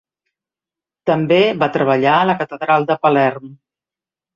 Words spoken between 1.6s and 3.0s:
va treballar a la catedral